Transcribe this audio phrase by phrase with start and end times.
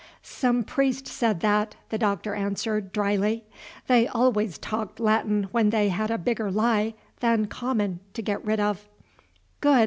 [0.23, 3.43] "Some priest said that," the Doctor answered, dryly.
[3.85, 8.59] "They always talked Latin when they had a bigger lie than common to get rid
[8.59, 8.89] of."
[9.59, 9.79] "Good!"